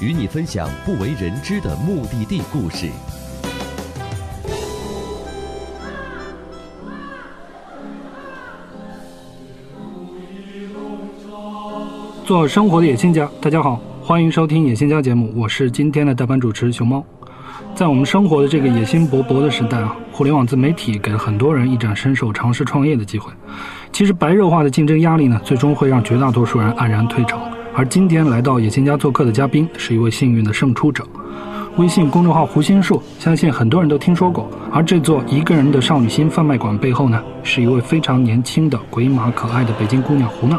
[0.00, 2.88] 与你分享不为人知的目的地故事。
[12.24, 17.04] 做生活的野心家，大家好，欢迎收听野心家节目，我是今天的代班主持熊猫。
[17.74, 23.30] 在我们生活的这个野心勃勃的时代啊，互联网自媒体给了很多人一展身手、尝试创业的机会。
[23.92, 27.40] 其实白热化的竞争压力呢，最终会让绝大多数人黯然退场。
[27.76, 31.04] 而今天来到野心家做客的嘉宾是一位幸运的胜出者。
[31.76, 34.48] 微信公众号胡心树，相信很多人都听说过。
[34.70, 40.56] 而这座一个人的少女心贩卖馆背后呢，是一位非常年轻的鬼马可爱的北京姑娘胡娜。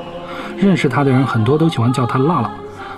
[0.57, 2.51] 认识她的人很多都喜欢叫她辣辣。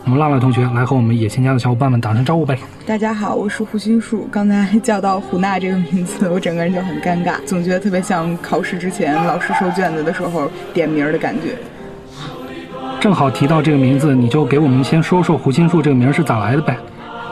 [0.03, 2.57] 那么辣辣同学来和我们野心家的小伙伴们打声招呼呗。
[2.87, 4.27] 大家好，我是胡心树。
[4.31, 11.55] 刚才 叫到胡娜这个名字，我整个人就很尴尬，总觉得特别像考试之前老师收卷子的时候点名的感觉。
[12.99, 16.77] 正好提到这个名字，你就给我们先说说胡心树这个名儿是咋来的呗。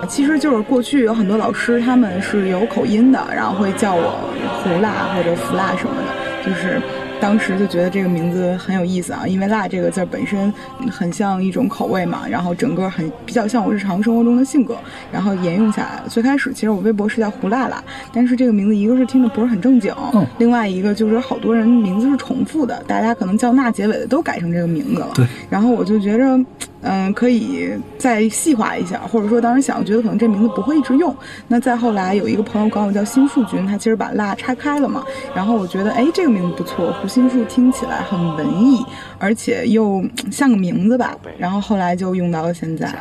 [0.07, 4.13] 其实就是过去有很多老师他们是有口音的，然后会叫我
[4.61, 6.79] 胡辣或者福辣什么的，就是。
[7.19, 10.53] 当时就觉得这个名字很有意思啊，因为“辣”这个字本身
[10.91, 14.77] 很像一种口味嘛，然后整个很比较像我日常生活中的性格，
[15.11, 16.03] 然后沿用下来。
[16.07, 25.09] 最开始其实我微博是叫胡辣辣，但是这个名字一个是听着不是很正经，嗯另外一个就是好多人名字是重复的，大家可能叫娜结尾的都改成这个名字了。
[25.15, 26.39] 对，然后我就觉着，
[26.87, 31.13] 嗯、可以再细化一下，或者说当时想，我觉得可能这名字不会一直用。
[31.47, 35.03] 那再后来有一个朋友管我叫新树君，他其实把蜡拆开了嘛，
[35.35, 38.85] 然后我觉得，哎，这个名字不错，胡心树听起来很文艺，
[39.17, 41.15] 而且又嗯像个名字吧。
[41.37, 42.93] 然后后来就用到了现在，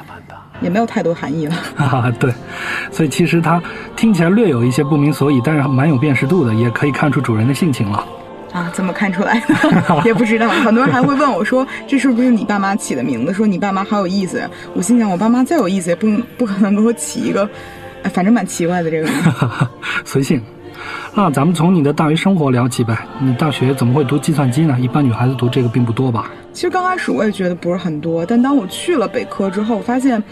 [0.61, 1.55] 也没有太多含义了。
[1.77, 2.33] 哈哈，对，
[2.91, 3.63] 所以其实它
[3.95, 8.03] 听起来略有一些不明所以，但是蛮有辨识度的，也可以看出主人的性情了。
[8.55, 10.03] 啊，怎么看出来的？
[10.07, 13.33] 也不知道，很多人还会问我说，这是不是你爸妈起的名字？
[13.35, 14.49] 说你爸妈好有意思呀。
[14.75, 16.07] 我心想，我爸妈再有意思，也不
[16.39, 17.51] 不可能给我起一个，
[18.05, 19.31] 哎，反正蛮奇怪的这个名字。
[20.07, 20.41] 随性。
[21.17, 22.97] 那咱们从你的大学生活聊起呗。
[23.19, 24.77] 你大学怎么会读计算机呢？
[24.81, 26.31] 一般女孩子读这个并不多吧？
[26.53, 30.23] 其实刚开始我也觉得不是很多，但当我去了北科之后，发现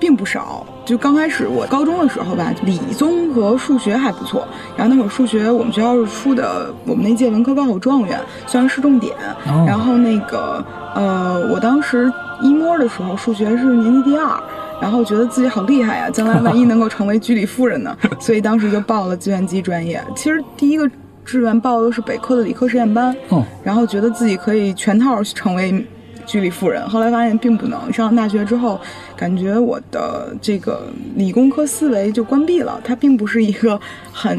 [0.00, 0.66] 并不少。
[0.88, 4.48] 就刚开始我高中的时候吧，理综和数学还不错。
[4.74, 9.14] 然后那会儿数学我们学校是出的，我们那届文科高考状元，虽然是重点。
[9.46, 12.10] 哦然后那个呃，我当时
[12.40, 14.40] 一摸的时候数学是年级第二。
[14.80, 17.96] 然后觉得自己好厉害呀、将来万一能够成为居里夫人呢？
[18.20, 20.00] 所以当时就报了计算机专业。
[20.14, 20.88] 其实第一个
[21.24, 25.84] 志愿报的是北科的理科实验班，哦，然后觉得自己可以全套成为
[26.28, 27.90] 居里夫人，后来发现并不能。
[27.90, 28.78] 上了大学之后，
[29.16, 33.80] 感觉我的这个理工科思维就关闭了，它并不是一个
[34.12, 34.36] 很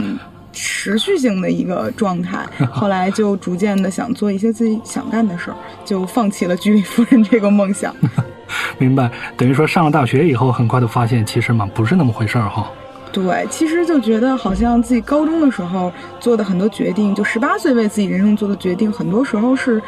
[0.54, 2.46] 持续性的一个状态。
[2.72, 7.94] 后来就逐渐的想做一些自己想干的事儿，就放弃了居里夫人这个梦想。
[8.78, 9.10] 明白。
[9.36, 12.72] 等于说上了大学以后，很快就发现其实嘛不是那么回事儿哈。
[13.12, 19.82] 对，其实就觉得好像自己高中的时候做的很多决定，就十八岁为自己人生做的决定，很多时候是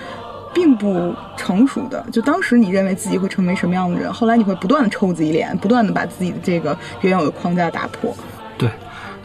[0.53, 2.05] 并不成熟的。
[2.11, 8.15] 就当时你认为自己会成为什么样的人，后来你会不断的抽自己脸，不断的把自己的这个原有的框架打破。
[8.57, 8.69] 对，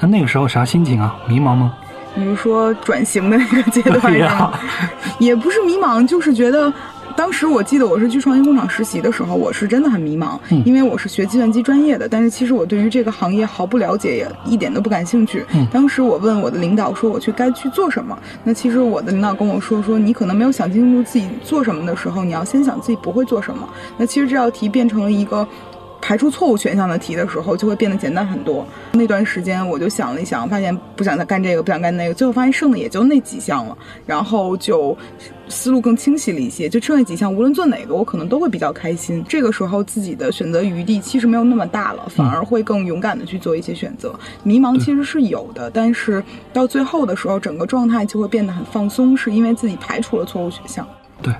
[0.00, 1.16] 那那个时候啥心情啊？
[1.28, 1.74] 迷茫吗？
[2.14, 4.00] 比如说转型的那个阶段
[5.18, 6.72] 也不是迷茫，就是觉得。
[7.16, 15.44] 当时我记得我是去创新工厂实习的时候，我是真的很迷茫，嗯因为我是学计算机专业的，但是其实我对于这个行业毫不了解，也一点都不感兴趣。
[15.54, 23.68] 嗯当时我问我的领导说我去该去做什么，那其实我的领导跟我说说你可能没有想清楚自己做什么的时候，你要先想自己不会做什么。
[23.96, 25.46] 那其实这道题变成了一个。
[26.06, 28.64] 排除错误选项的题的时候，就会变得简单很多。
[28.92, 33.76] 那段时间我就想了一想，发现不想再干这个，不想干那个，最后发现剩的也就那几项了，
[34.06, 34.96] 然后就
[35.48, 36.68] 思路更清晰了一些。
[36.68, 39.24] 就剩下几项，无论做哪个，我可能都会比较开心。
[39.28, 44.14] 这个时候自己的选择余地其实没有那么大了，反而会更勇敢的去做一些选择。
[44.44, 46.22] 迷茫其实是有的，但是
[46.52, 50.86] 到最后的时候，整个状态就会变得很放松，是因为自己排除了错误选项。
[51.20, 51.34] 对，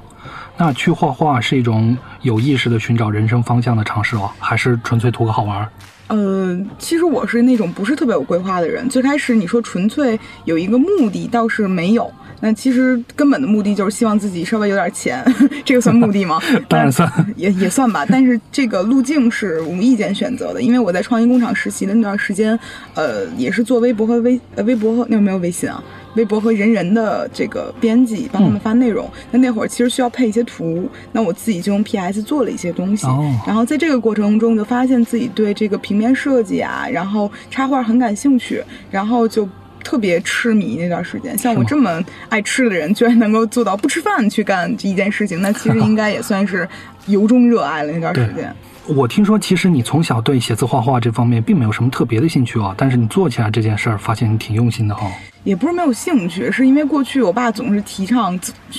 [0.58, 5.68] 那去画画是一种有意识的寻找人生方向的尝试哦，还是纯粹图个好玩儿？
[6.08, 8.88] 呃，其实我是那种不是特别有规划的人。
[8.88, 12.08] 最开始你说纯粹有一个目的倒是没有，
[12.40, 15.24] 那其实根本的目的就是希望自己稍微有点钱，
[15.64, 16.40] 这个算目的吗？
[16.68, 18.06] 当然算， 也也算吧。
[18.08, 22.56] 但是这个路径是无意间选择的，因为我在创新工厂实习的那段时间，
[22.94, 25.82] 呃，也是做微博和微呃微博和那没有微信啊。
[26.16, 33.06] 微博和人人的这个编辑帮他们发内容，那那会儿其实需要配一些图，那我自己就用 PS 做了一些东西，
[33.46, 39.48] 然后在这个过程中就发现自己对这个平面设计啊，然后插画很感兴趣，然后就
[39.84, 41.36] 特别痴迷那段时间。
[41.38, 46.68] 像我这么爱吃的人，居然能够做到不吃饭去干这一件事情， 那其实应该也算是
[47.06, 48.52] 由衷热爱了那段时间。
[48.88, 55.10] 我听说，其实你从小对写字画画这方面并没有什么特别的兴趣啊，但是你做起来这件事儿，发现你挺用心的哈。
[55.46, 58.38] 也不是没有兴趣，是因为过去我爸总是提倡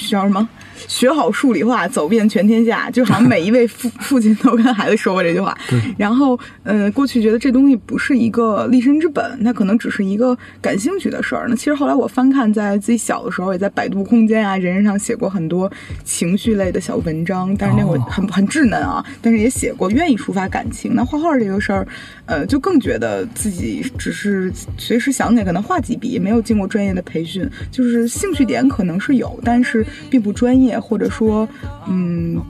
[0.10, 0.48] 叫什么
[0.86, 5.58] “学好数理化，走遍全天下”，就好像每一位父父亲都跟孩子说过这句话。
[5.98, 11.48] 然后，嗯，过去觉得这东西不是一个立身之本，它可能只是一个感兴趣的事儿。
[11.48, 15.72] 那其实后来我翻看，在自己小的时候，也在百度空间啊、人人上写过很多
[16.04, 20.94] 情绪类的小文章，但是那会儿很很稚嫩啊，但是也写过愿意抒发感情。
[20.94, 21.88] 那画画这个事儿，
[22.26, 26.57] 呃，就更觉得自己只是随时想起来可能画几笔，没有经。
[26.58, 31.48] 过专业的培训，就是兴趣点可能是有，但是并不专业，或者说，
[31.88, 32.42] 嗯，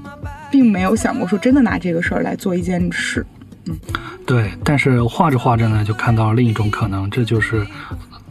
[0.51, 3.25] 并没有想过说真的拿这个事儿来做一件事。
[3.65, 3.75] 嗯，
[4.25, 4.51] 对。
[4.63, 7.65] 但是画着画着呢，就看到了另一种可能，这就是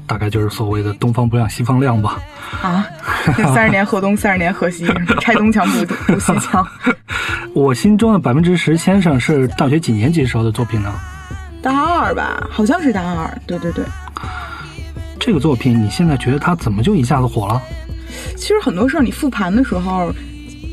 [0.06, 2.18] 大概就是所谓的“东方不亮西方亮”吧。
[2.62, 2.86] 啊，
[3.52, 4.86] 三十年河东，三十年河西，
[5.20, 6.66] 拆东墙补补西墙。
[7.52, 10.92] 我心中的百分之十先生是大学几年级时候的作品呢？
[11.62, 13.38] 大二吧，好像是大二。
[13.46, 13.84] 对对对。
[15.26, 17.60] 这个作品，你现在觉得它怎么就一下子火了？
[18.36, 20.12] 其实很多事儿，你复盘的时候。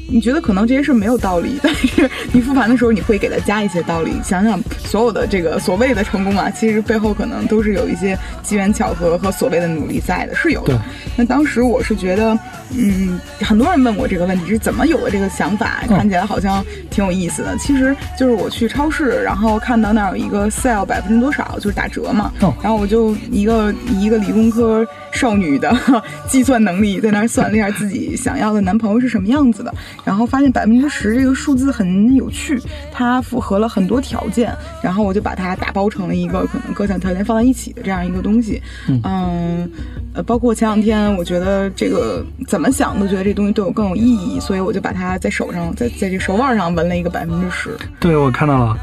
[0.10, 4.14] 你觉得可能这些事没有道理， 但是你复盘的时候，你会给它加一些道理。
[4.24, 10.80] 想想所有的这个所谓的成功啊，其实背后可能都是有一些机缘巧合和所谓的努力在的，是有的。
[11.16, 12.38] 那当时我是觉得，
[12.72, 17.58] 嗯，很多人问我这个问题是怎么有了这个想法，看起来好像挺有意思的。
[17.58, 22.32] 其实就是我去超市，然后看到那儿有一个 sale 百分之多少，就是打折嘛。
[22.62, 25.76] 然后我就一个一个理工科少女的
[26.28, 29.74] 计算能力，在那儿算了一下自己想要的男朋友是什么样子的。
[30.04, 32.60] 然后发现百分之十这个数字很有趣，
[32.92, 38.62] 它符合了很多条件，然后我就把它打包成了一个可能各项条件放在一起的这样一个东西。
[38.88, 39.70] 嗯，
[40.14, 47.70] 呃，包括前两天我觉得这个怎么想都觉得这东西对我更有意义，所以我就把它在手上，在在这手腕上纹了一个百分之十。
[48.00, 48.78] 对，我看到了。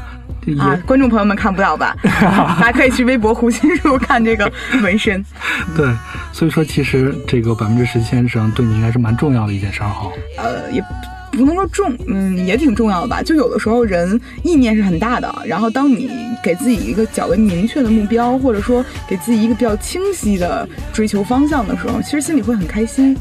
[0.59, 1.95] 啊，观众朋友们看不到吧？
[2.03, 4.51] 大家可以去微博胡心树看这个
[4.81, 5.23] 纹身。
[5.77, 5.87] 对，
[6.33, 10.09] 所以说其实这个百分之十先生对你应该是蛮重要的一件事儿哈。
[10.37, 10.83] 呃，也
[11.31, 13.21] 不能说重，嗯，也挺重要的吧。
[13.21, 16.09] 就有的时候人意念是很大的，然后当你
[16.43, 23.15] 给自己一个较为明确的目标，或者说给自己一个比较清晰的追求方向的时候，其实心里会很开心。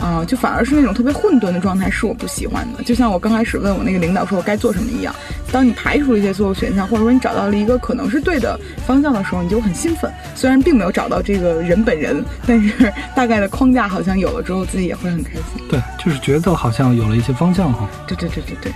[0.00, 2.82] 啊，就反而是那种特别混沌的状态，是我不喜欢的。
[2.82, 5.14] 就像我刚开始问我那个领导说我该做什么一样，
[5.52, 10.10] 当你排除了一些所有选项，或者说你找到了一个可能是对的方向的时候，你就很兴奋。
[10.34, 15.42] 虽然并没有找到这个人本人，但是大概的框架好像有了之后，自己也会很开心。
[15.68, 17.86] 对，就是觉得好像有了一些方向哈。
[18.06, 18.72] 对对对对对。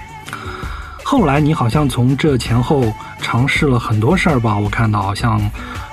[1.02, 2.84] 后来你好像从这前后
[3.20, 4.58] 尝试了很多事儿吧？
[4.58, 5.40] 我看到像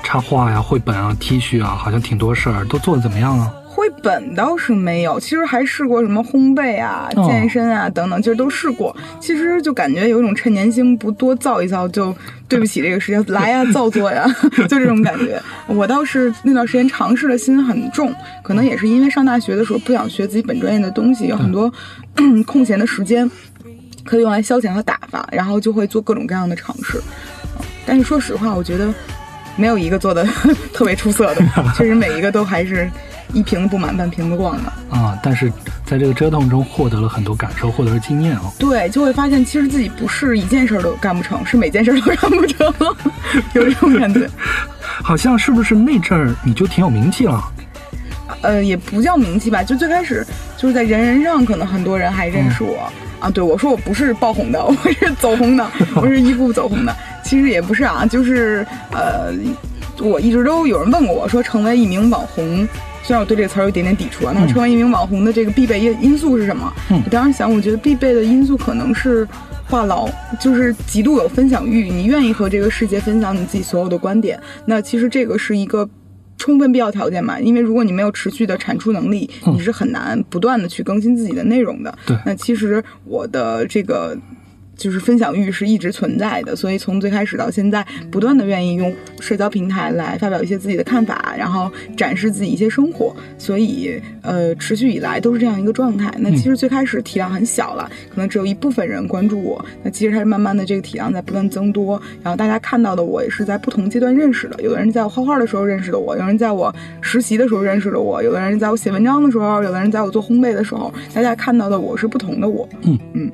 [0.03, 3.51] 插画呀、绘本啊、T 恤啊，好像挺多事儿，都做的怎么样啊？
[4.01, 8.95] 绘本倒是没有，其实还试过什么烘焙啊、健身啊等等，其实都试过。
[9.19, 12.13] 其实就感觉有一种趁年轻不多造一造，就
[12.47, 14.25] 对不起这个时间，来呀，造作呀，
[14.67, 15.39] 就这种感觉。
[15.67, 21.71] 我倒是那段时间尝试的心很重，可能也是因为上大学的时候不想学自己本专业的东西，有很多
[22.45, 23.29] 空闲的时间
[24.03, 26.99] 可以用来消遣和打发，然后就会做各种各样的尝试。
[27.85, 28.91] 但是说实话，我觉得
[29.55, 30.27] 没有一个做的
[30.73, 31.43] 特别出色的，
[31.77, 32.89] 确实每一个都还是。
[33.33, 35.17] 一瓶子不满半瓶子逛的啊！
[35.23, 35.51] 但是
[35.85, 38.51] 在这个折腾中获得了很多感受，获得了经验哦。
[38.59, 42.73] 对，就会发现其实自己不是一件事儿都干不成，是每件事都干不成，
[43.53, 44.29] 有这种感觉。
[45.03, 47.43] 好像是不是那阵儿你就挺有名气了？
[48.41, 50.25] 呃，也不叫名气吧，就最开始
[50.57, 53.29] 就是在人人上，可能很多人还认识我啊。
[53.29, 56.95] 对，我说我不是爆红的， 我是走红的，我是一步步走红的。
[57.23, 59.31] 其实也不是啊，就是呃，
[59.99, 62.67] 我一直都有人问过我说，成为一名网红。
[63.03, 66.71] 虽然我对这个词儿有一点点抵触啊，那成为一名网红的这个必备因因素是什么？
[66.89, 69.27] 我当时想，我觉得必备的因素可能是
[69.67, 74.39] 话痨，就是极度有分享欲，你愿意和这个世界分享你自己所有的观点。
[74.65, 75.89] 那其实这个是一个
[76.37, 81.97] 充分必要条件嘛，因为如果你没有持续的产出能力，你是很难不断的去更新自己的内容的。
[82.05, 84.17] 对，那其实我的这个。
[84.81, 96.11] 就是分享欲是一直存在的，所以从最开始到现在，不断的愿意用社交平台来发表一些自己的看法，然后展示自己一些生活，所以呃，持续以来都是这样一个状态。
[96.17, 112.67] 那其实最开始体量很小了，可能只有一部分人关注我，那其实它是慢慢的这个体量在不断增多，然后大家看到的我也是在不同阶段认识的，有的人在我画画的时候认识的我，有人在我实习的时候认识的我，有的人在我写文章的时候，有的人在我做烘焙的时候，大家看到的我是不同的我。
[112.81, 113.31] 嗯嗯。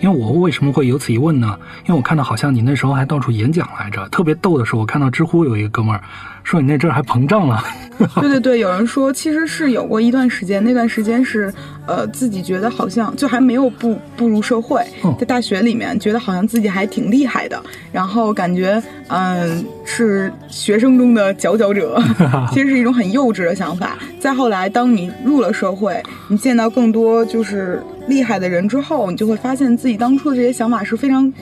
[0.00, 1.58] 因为我为什么会有此一问呢？
[1.86, 6.02] 因为我看到好像你那时候还到处演讲来着，特别逗的是，我看到知乎有一个哥们儿
[6.44, 7.60] 说你那阵儿还膨胀了。
[8.20, 11.52] 对对对，有人说其实是有过一段时间，那段时间是
[11.86, 14.84] 呃自己觉得好像就还没有步步入社会，
[15.16, 22.02] 在大学里面觉得好像自己还挺厉害的，然后感觉嗯是学生中的佼佼者，
[22.52, 23.96] 其实是一种很幼稚的想法。
[24.18, 31.32] 再后来，当你入了社会，你见到更多就是厉害的人之后，你就会发现自己当初的这些想法是非常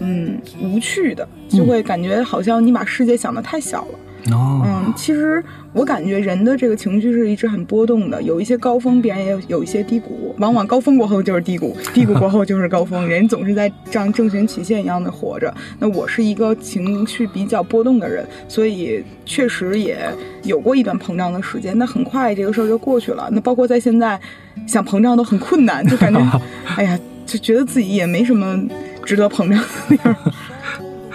[0.00, 3.98] 嗯无趣的，就会感觉好像你把世界想得太小了。
[4.32, 15.52] 哦，嗯，其实我感觉人的这个情绪是一直很波动的，有一些高峰，必然也有有一些低谷，往往高峰过后就是低谷， 低谷过后就是高峰，人总是在这样正弦曲线一样的活着。
[15.78, 19.98] 那我是一个情绪比较波动的人，所以确实也
[20.44, 23.28] 有过一段膨胀的时间，那很快这个事儿就过去了。
[23.30, 24.18] 那包括在现在，
[24.66, 26.40] 想膨胀都很困难，就感觉，
[26.76, 28.58] 哎呀，就觉得自己也没什么
[29.04, 30.16] 值得膨胀的地儿。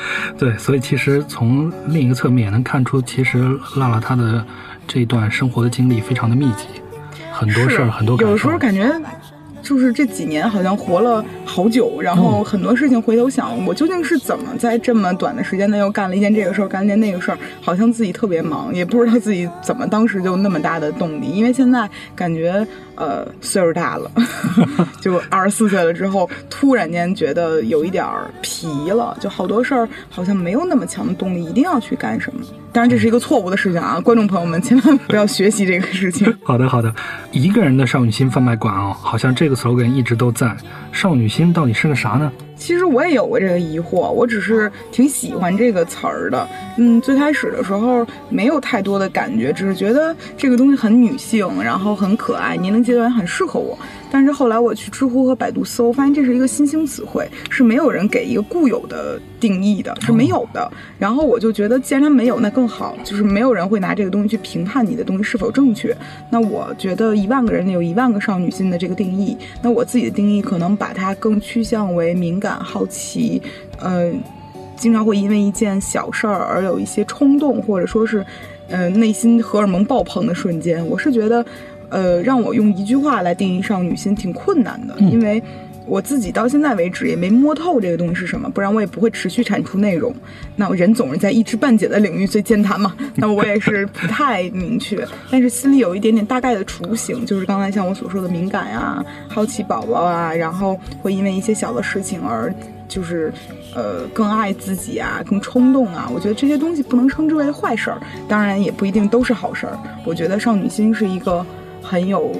[0.37, 3.39] 对，所以其实从另一个侧面也能看出，其实
[3.75, 4.43] 辣辣她的
[4.87, 6.65] 这一段生活的经历非常的密集，
[7.31, 8.31] 很多事儿，很多感受。
[8.31, 8.91] 有时候感觉，
[9.61, 21.27] 就是这几年好像活了好久，然后很多事情回头想，我究竟是怎么在这么短的时间内又干了一件这个事儿，干了一件那个事儿，好像自己特别忙，也不知道自己怎么当时就那么大的动力。
[21.27, 22.65] 因为现在感觉，
[22.99, 24.11] 呃，岁数大了，
[24.99, 32.41] 就二十四岁了之后，突然间觉得有一点儿疲了，就好多事儿好像没有那么强的动力，一定要去干什么。
[32.73, 36.31] 当然这是一个错误的事情啊， 观众朋友们千万不要学习这个事情。
[36.43, 36.93] 好的，好的，
[37.31, 40.55] 一个人的少女心贩卖馆哦，好像这个 slogan 一直都在。
[40.91, 42.29] 少女心到底是个啥呢？
[42.59, 46.47] 其实我也有过这个疑惑，我只是挺喜欢这个词儿的。
[46.77, 53.77] 嗯，最开始的时候没有太多的感觉，只是觉得这个东西很女性，然后很可爱，年龄阶段很适合我。
[54.11, 60.71] 但是后来我去知乎和百度搜，发现这是一个新兴词汇，是没有人给一个固有的定义的，是没有的。
[60.97, 65.95] 然后我就觉得，既然它没有，那更好，就是没有人会拿这个东西去评判你的东西是否正确。
[66.31, 73.39] 那我觉得一万个人有一万个少女心的这个定义，那我自己的定义可能把它更趋向为敏感、好奇，
[73.79, 74.11] 呃，
[74.75, 78.25] 经常会因为一件小事儿而有一些冲动，或者说是，
[78.69, 80.83] 呃，内心荷尔蒙爆棚的瞬间。
[80.87, 81.45] 我是觉得。
[81.89, 85.41] 呃，让我用一句话来定义少女心挺困难的，因为
[85.85, 90.13] 我自己到现在为止也没摸透这个东西是什么，不然我也不会持续产出内容。
[90.55, 102.53] 那人总是在一知半解的领域最健谈嘛， 那我也是不太明确，但是心里有一点点大概的雏形，就是刚才像我所说的敏感呀、好奇宝宝啊，然后会因为一些小的事情而
[102.87, 103.33] 就是
[103.73, 106.07] 呃更爱自己啊、更冲动啊。
[106.13, 109.75] 我觉得这些东西不能称之为坏事儿，当然也不一定都是好事儿。
[110.05, 111.43] 我觉得少女心是一个。
[111.81, 112.31] 很有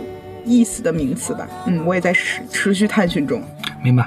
[0.46, 3.42] 意思的名词吧，嗯，我也在持持续探寻中。
[3.82, 4.06] 明白，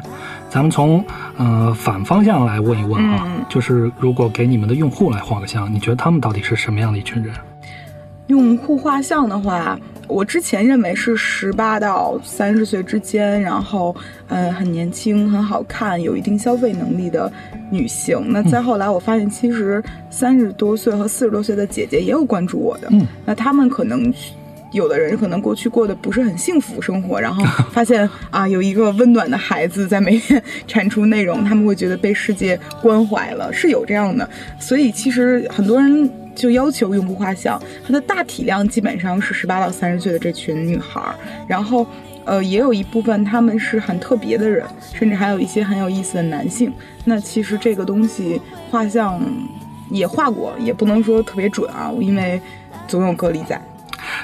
[0.50, 1.02] 咱们从
[1.38, 7.34] 呃反方向来问一问啊，就是如果给你们的用户来画个像，你觉得他们到底是什么样的一群人？
[8.26, 13.94] 用户画像的话，我之前认为是十八到三十岁之间，然后
[14.28, 17.30] 嗯很年轻、很好看、有一定消费能力的
[17.70, 18.22] 女性。
[18.28, 24.12] 那再后来，我发现其实三十多岁和四十多岁的姐姐也有关注我的，嗯，那他们可能。
[24.72, 34.28] 有的人可能过去过得不是很幸福生活，然后 发现啊有一个温暖的孩子在每天产出内容，他们会觉得被世界关怀了，是有这样的。
[34.58, 41.14] 所以其实很多人就要求用户画像，它的大体量基本上是十八到三十岁的这群女孩儿，
[41.46, 41.86] 然后
[42.24, 44.64] 呃也有一部分他们是很特别的人，
[44.94, 46.72] 甚至还有一些很有意思的男性。
[47.04, 49.20] 那其实这个东西画像
[49.90, 52.40] 也画过，也不能说特别准啊，因为
[52.88, 53.60] 总有个例在。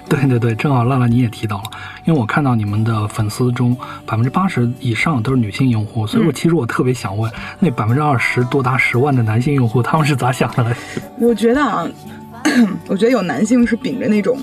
[0.09, 1.65] 对对对，正好浪浪你也提到了，
[2.05, 3.77] 因为我看到你们的粉丝中
[4.07, 10.75] 百分之八十以上都是女性用户，所以我其实我特别想问，那百分之二十多达十万的男性用户他们是咋想的嘞？
[11.21, 11.87] 我觉得啊，
[12.89, 14.39] 我觉得有男性是秉着那种，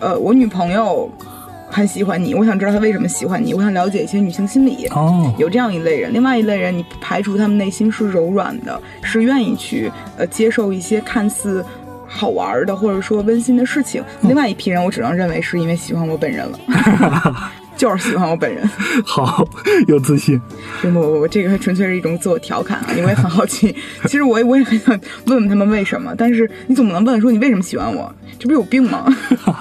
[0.00, 1.10] 呃，我女朋友
[1.68, 6.12] 很喜欢你，我想知道她为什么喜欢你，我想了解一些女性心理，哦，有这样一类人。
[6.12, 11.64] 另外一类人，你不排除他们内心是柔软的，是愿意去呃接受一些看似。
[12.16, 16.58] 好玩的或者说温馨的事情，另外一批人我只能认为是因为喜欢我本人了。
[17.76, 18.64] 就是喜欢我本人。
[19.04, 19.44] 好，
[19.88, 20.40] 有自信。
[20.80, 23.74] 不不不，这个纯粹是一种自我调侃啊，因为很好奇。
[24.06, 29.04] 其实我也我也很想问问他们为什么，但是你总不能问说你为什么喜欢我，这不是有病吗？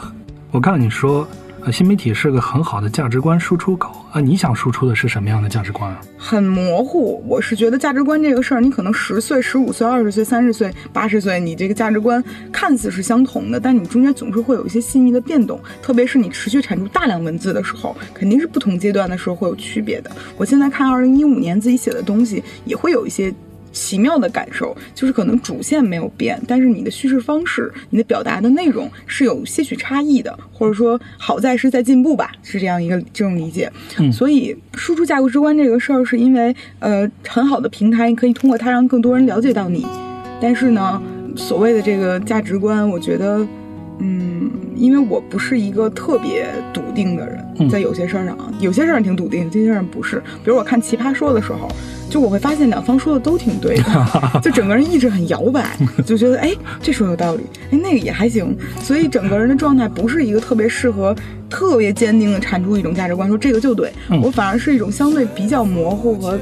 [0.51, 1.27] 我告诉你说。
[1.65, 4.19] 呃，新媒体是个很好的价值观输出口啊！
[4.19, 6.01] 你想输出的是什么样的价值观啊？
[6.17, 7.23] 很模糊。
[7.25, 15.57] 我是觉得价值观这个事儿，你可能十岁、十五岁、二十岁、三十岁、八十岁，你这个价值观看似是相同的，但你中间总是会有一些细腻的变动。
[15.81, 20.11] 特别是你持续产出大量文字的时候，肯定是不同阶段的时候会有区别的。
[20.35, 23.33] 我现在看二零一五年自己写的东西，也会有一些。
[23.73, 33.69] 奇妙的感受就是，可能主线没有变，但是你的叙事方式、你的表达的内容是有些许差异的，或者说好在是在进步吧，是这样一个这种理解。
[33.97, 39.85] 嗯，所以输出价值观这个事儿，是因为呃很好的平台，你可以通过它让更多人了解到你。
[40.39, 41.01] 但是呢，
[41.35, 43.45] 所谓的这个价值观，我觉得，
[44.03, 50.21] 嗯，因为我不是一个特别笃定的人，在有些事儿上，有些事儿挺笃定，有些事儿不是。
[50.43, 51.67] 比如我看《奇葩说》的时候。
[52.09, 54.07] 就我会发现两方说的都挺对的，
[54.39, 57.41] 就整个人意志很摇摆， 就觉得哎这说有道理，
[57.71, 61.15] 哎那个也还行，所以整个人的状态不是一个特别适合
[61.49, 63.91] 特别坚定的产出一种价值观，说这个就对
[64.21, 66.37] 我反而是一种相对比较模糊和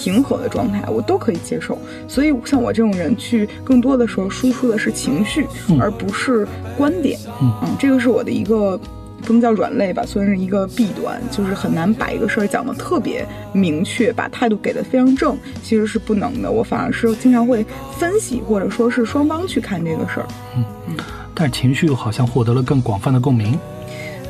[0.00, 1.76] 平和的状态，我都可以接受。
[2.08, 5.46] 所以像我这种人去更多的时候输出的是情绪，
[5.78, 6.46] 而不是
[6.78, 8.80] 观点，嗯，这个是我的一个。
[9.22, 16.50] 不能叫软肋吧，算是一个弊端，就是很难把一个事儿讲得特别明确，把态度给得非常正，其实是不能的。
[16.50, 17.62] 我反而是经常会
[17.98, 20.26] 分析，或者说是双方去看这个事儿。
[20.56, 20.96] 嗯嗯，
[21.34, 23.58] 但是情绪好像获得了更广泛的共鸣。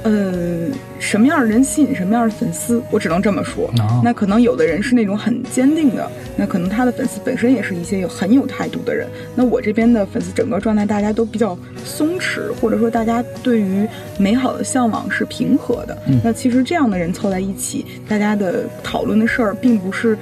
[0.02, 3.71] 呃，什么样的人吸引什么样的粉丝，我只能这么说。
[4.02, 9.07] 那可能有的人是那种很坚定的，那可能他的粉丝本身也是一些有很有态度的人。
[9.35, 13.87] 那我这边的粉丝整个状态大家都比较松弛，或者说大家对于
[14.19, 15.97] 美好的向往是平和的。
[16.25, 20.16] 那其实这样的人凑在一起，大家的讨论的事儿并不是。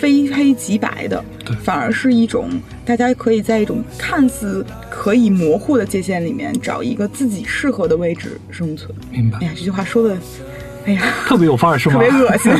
[0.00, 2.50] 非黑即白的，对，反而是一种
[2.88, 8.90] 大家可以在一种看似可以模糊的界限里面找一个自己适合的位置生存。
[9.10, 9.36] 明白。
[9.40, 10.16] 哎呀，这句话说的，
[10.86, 12.00] 哎呀，特别有范儿，是吗？
[12.00, 12.50] 特别恶心。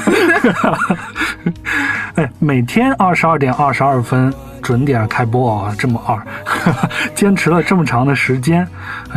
[2.17, 4.31] 哎，每天二十二点二十二分
[4.61, 6.21] 准点开播啊，这么二，
[7.17, 8.69] 坚持了这么长的时间，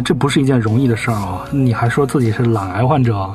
[0.06, 1.44] 这不是一件容易的事儿啊！
[1.52, 3.30] 你还说自己是懒癌患者。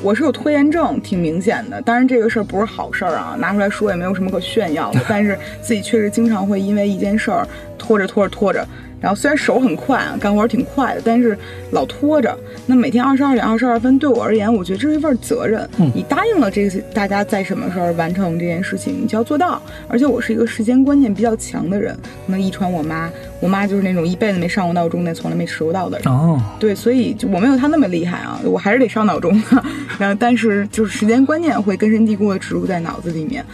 [0.00, 1.80] 我是有拖延症，挺明显的。
[1.82, 5.00] 当然，这个事儿不是好事儿啊，拿出来说也没有什么可炫耀的。
[5.08, 7.46] 但是自己确实经常会因为一件事儿
[7.78, 8.66] 拖着拖着拖着。
[9.02, 11.36] 然后虽然手很快啊，干活挺快的，但是
[11.72, 12.34] 老拖着。
[12.66, 15.68] 那每天二十二点二十二分，对我而言，我觉得这是一份责任。
[15.78, 19.60] 嗯，你答应了这个大家在什么时候完成这件事情，你就要做到。
[19.88, 21.94] 而且我是一个时间观念比较强的人，
[22.26, 23.10] 可能遗传我妈，
[23.40, 26.06] 我妈就是那种一辈子没上过闹钟，但从来没迟过到的人。
[26.06, 29.32] 哦，对，所以就我没有她那么厉害啊，我还是得上闹钟。
[29.98, 33.44] 然后，但是就是时间观念会根深蒂固的植入在脑子里面。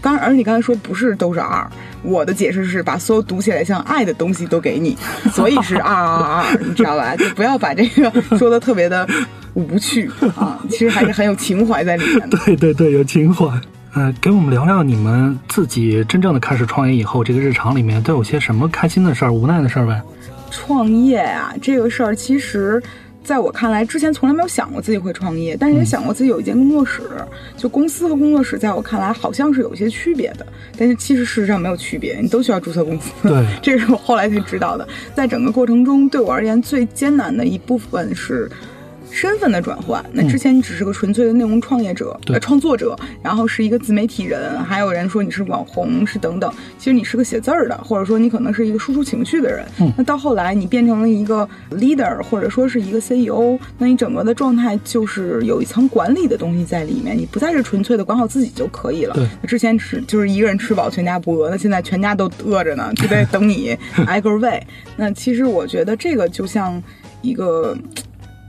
[0.00, 1.68] 刚，而你刚才说不是都是二，
[2.02, 4.96] 我的解释是把所有读起来像爱的东西都给你，
[5.32, 7.16] 所以是二二二，你知道吧？
[7.16, 9.08] 就不要把这个说的特别的
[9.54, 12.38] 无趣啊，其实还是很有情怀在里面的。
[12.44, 13.48] 对对对，有情怀。
[13.94, 20.00] 嗯，给我们聊聊你们自己真正的开始创业以后，这个日常里面都有些什么开心的事儿、无奈的事儿呗？
[20.50, 22.82] 创业啊，这个事儿其实。
[23.28, 27.02] 在我看来，之前从来没有想过自己会创业，但是也想过自己有一间工作室。
[27.58, 30.46] 就公司和工作室，在我看来好像是有一些区别的，
[30.78, 33.12] 但是其实事实上没有区别，你都需要注册公司。
[33.22, 34.88] 对，这是我后来才知道的。
[35.14, 38.50] 在整个过程中，对我而言最艰难的一部分是。
[39.10, 46.52] 身份的转换，那之前你只是个纯粹的内容创业者、创作者，然后是一个自媒体人，还有人说你是网红，是等等。
[46.78, 49.66] 其实你是个写字儿的，或者说你可能是一个输出情绪的人。
[49.96, 59.16] 那到后来你变成了一个 leader，或者说是一个 CEO，那你整个的状态就是有一层管理的东西在里面，你不再是纯粹的管好自己就可以了。
[59.42, 64.64] 那之前是就是一个人吃饱全家不饿， 那现在全家都饿着呢，就得等你挨个喂。
[64.96, 66.80] 那其实我觉得这个就像
[67.22, 67.76] 一个。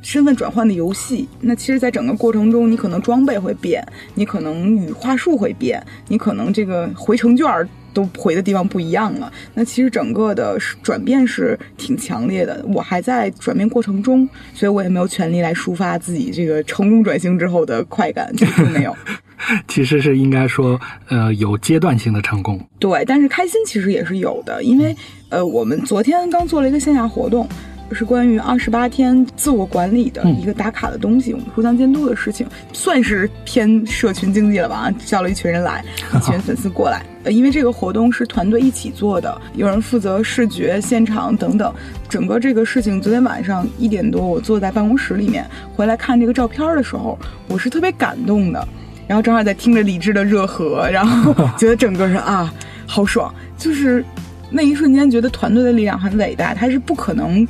[0.02, 3.86] 身份转换的游戏，那其实，在整个过程中，你可能装备会变，
[4.16, 7.48] 你可能语话术会变，你可能这个回程券
[7.94, 9.32] 都回的地方不一样了。
[9.54, 12.64] 那其实整个的转变是挺强烈的。
[12.74, 18.96] 我还在转变过程中，所以我也没有权利来抒发自己这个成功转型之后的快感，就是没有。
[19.68, 22.60] 其实是应该说，呃，有阶段性的成功。
[22.78, 24.96] 对，但是开心其实也是有的，因为
[25.30, 27.48] 呃，我们昨天刚做了一个线下活动。
[27.96, 34.92] 是关于二十八天自我管理的一个打卡的东西，我们互相监督的事情，算是偏社群经济了吧？
[35.06, 35.84] 叫了一群人来，
[36.16, 41.74] 一群粉丝过来，呃，因为这个活动是团队一起做的，有人负责视觉、现场等等，
[42.08, 48.68] 整个这个事情，昨天晚上一点多，我坐在办公室里面回来看这个照片的时候，我是特别感动的。
[49.08, 52.54] 然后正好在听着李志的《热河》，然后 觉得整个人啊，
[52.86, 54.06] 好爽，就是
[54.52, 57.48] 那一瞬间觉得团队的力量很伟大，它是不可能。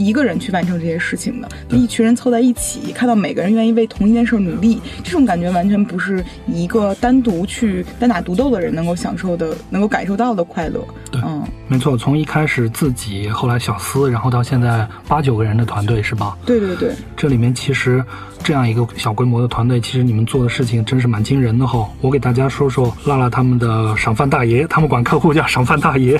[0.00, 10.82] 一个人去完成这些事情的，一群人凑在一起，看到每个人愿意为同一件事努力，这种感觉完全不是一个单独去单打独斗的人能够享受的、能够感受到的快乐。
[11.12, 16.34] 对，嗯，没错，从一开始自己，后来小司，然后到现在八九个人的团队，是吧？
[16.46, 18.02] 对对对，这里面其实
[18.42, 21.86] 这样一个小规模的团队，其实你们做的事情真是蛮惊人的哈。
[22.00, 26.18] 我给大家说说辣辣他们的赏饭大爷，他们管客户叫赏饭大爷。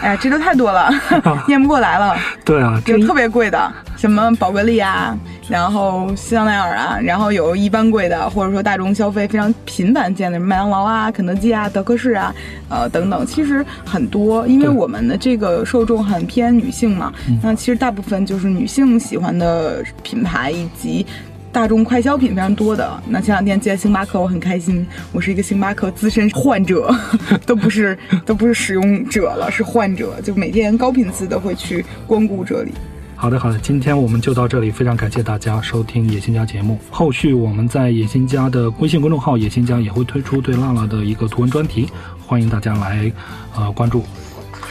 [0.00, 0.90] 哎，这都太多了，
[1.48, 2.16] 念不过来了。
[2.44, 5.16] 对啊，有特别贵的，什么宝格丽啊，
[5.48, 12.34] 然后香奈儿啊，然后有一般贵的，或者说大众消费非常频繁见的，麦当劳啊、肯德基啊、德克士啊，
[12.68, 14.46] 呃等等，其实很多。
[14.46, 21.06] 因为我们的这个受众很偏女性嘛，那其实大部分就是女性喜欢的品牌以及。
[21.54, 24.84] 大众快消品非常多的，那前两天进星巴克，我很开心。
[25.12, 26.92] 我是一个星巴克资深患者，
[27.46, 32.72] 都不是都不是使用者了，是患者，就每天高频次的会去光顾这里。
[33.14, 36.76] 好的，好的，今天我们就到这里，非常感谢大家收听野心家节目。
[36.90, 41.88] 后续我们在野心家的微信公众号“野心家”也会推出对辣辣的一个图文专题，
[42.26, 43.10] 欢迎大家来
[43.56, 44.02] 呃关注。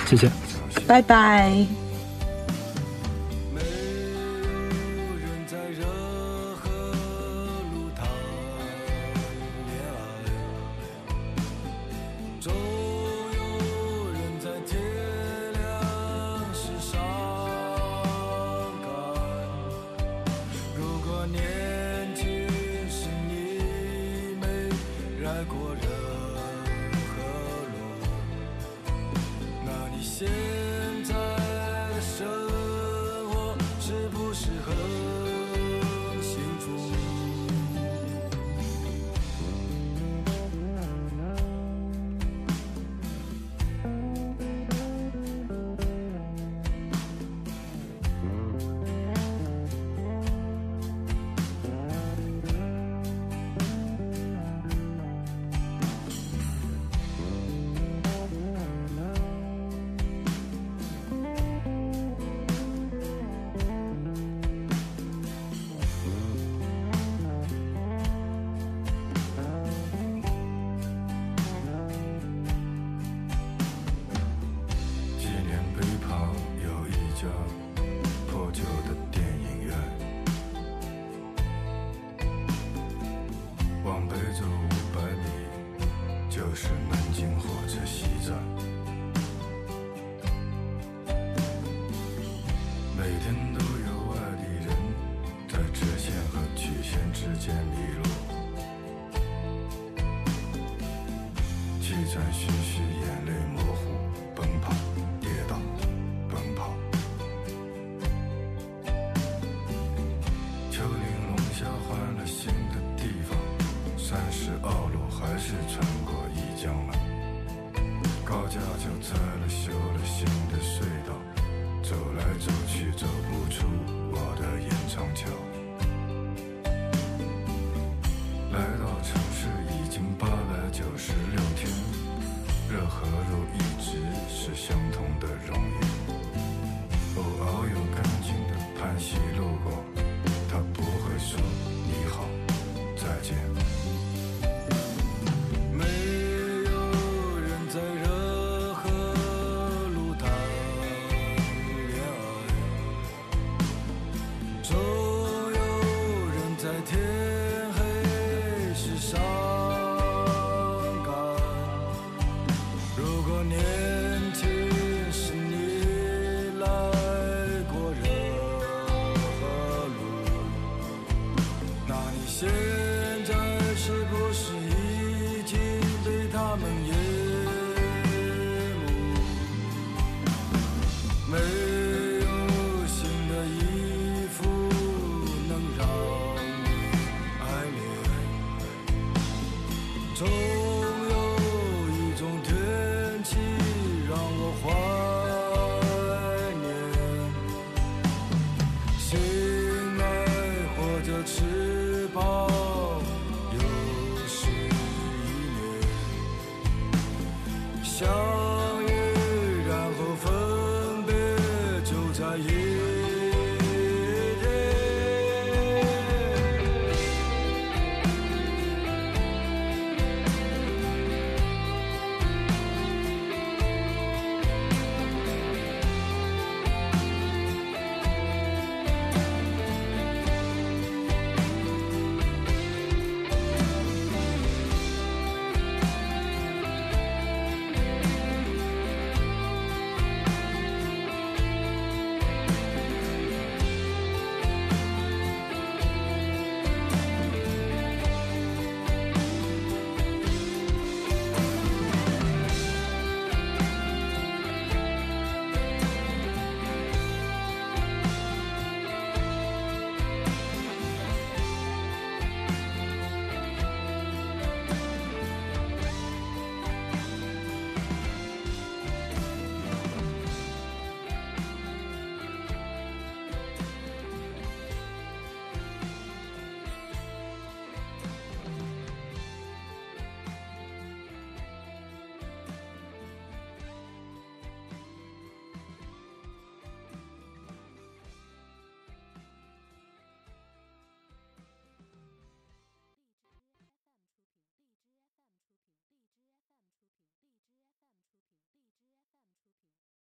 [0.06, 0.30] 谢谢，
[0.86, 1.83] 拜拜。